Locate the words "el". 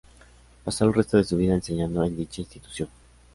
0.85-0.95